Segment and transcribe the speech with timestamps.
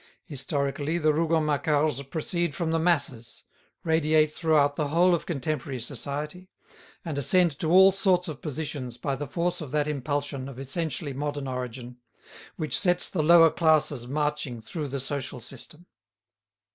[0.25, 3.43] Historically the Rougon Macquarts proceed from the masses,
[3.83, 6.49] radiate throughout the whole of contemporary society,
[7.05, 11.13] and ascend to all sorts of positions by the force of that impulsion of essentially
[11.13, 11.97] modern origin,
[12.55, 15.85] which sets the lower classes marching through the social system.